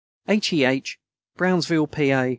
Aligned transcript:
H. 0.27 0.51
E. 0.51 0.65
H. 0.65 0.97
BROWNSVILLE, 1.37 1.85
PA. 1.85 2.27